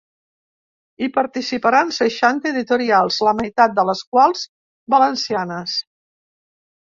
[1.01, 4.47] Hi participaran seixanta editorials, la meitat de les quals,
[4.97, 5.77] valencianes.